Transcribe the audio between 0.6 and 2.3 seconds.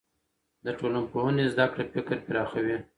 د ټولنپوهنې زده کړه فکر